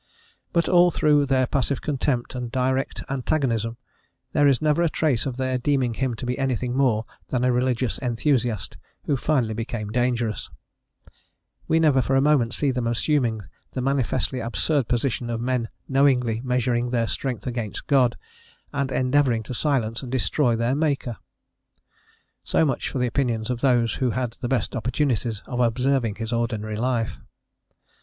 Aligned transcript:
But 0.51 0.67
all 0.67 0.89
through 0.89 1.27
their 1.27 1.45
passive 1.45 1.79
contempt 1.79 2.33
and 2.33 2.51
direct 2.51 3.03
antagonism, 3.07 3.77
there 4.33 4.47
is 4.47 4.59
never 4.59 4.81
a 4.81 4.89
trace 4.89 5.27
of 5.27 5.37
their 5.37 5.59
deeming 5.59 5.93
him 5.93 6.15
to 6.15 6.25
be 6.25 6.39
anything 6.39 6.75
more 6.75 7.05
than 7.27 7.43
a 7.43 7.51
religious 7.51 7.99
enthusiast 7.99 8.77
who 9.03 9.15
finally 9.15 9.53
became 9.53 9.91
dangerous: 9.91 10.49
we 11.67 11.79
never 11.79 12.01
for 12.01 12.15
a 12.15 12.19
moment 12.19 12.55
see 12.55 12.71
them 12.71 12.87
assuming 12.87 13.41
the 13.73 13.81
manifestly 13.83 14.39
absurd 14.39 14.87
position 14.87 15.29
of 15.29 15.39
men 15.39 15.69
knowingly 15.87 16.41
measuring 16.43 16.89
their 16.89 17.05
strength 17.07 17.45
against 17.45 17.85
God, 17.85 18.17
and 18.73 18.91
endeavouring 18.91 19.43
to 19.43 19.53
silence 19.53 20.01
and 20.01 20.11
destroy 20.11 20.55
their 20.55 20.73
Maker. 20.73 21.17
So 22.43 22.65
much 22.65 22.89
for 22.89 22.97
the 22.97 23.05
opinions 23.05 23.51
of 23.51 23.61
those 23.61 23.93
who 24.01 24.09
had 24.09 24.31
the 24.33 24.49
best 24.49 24.75
opportunities 24.75 25.43
of 25.45 25.59
observing 25.59 26.15
his 26.15 26.33
ordinary 26.33 26.75
life. 26.77 27.19